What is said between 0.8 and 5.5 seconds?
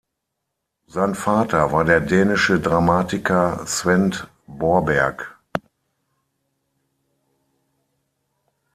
Sein Vater war der dänische Dramatiker Svend Borberg.